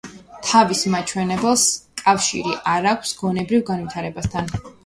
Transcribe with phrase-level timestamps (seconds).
[0.51, 1.67] თავის მაჩვენებელს
[2.03, 4.55] კავშირი არ აქვს გონებრივ განვითარებასთან.